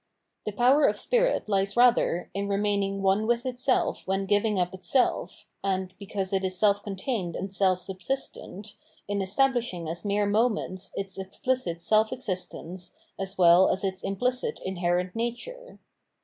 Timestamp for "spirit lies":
0.95-1.77